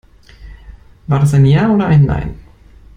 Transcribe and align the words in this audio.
War 1.05 1.19
das 1.19 1.35
ein 1.35 1.45
Ja 1.45 1.69
oder 1.69 1.85
ein 1.85 2.05
Nein? 2.05 2.39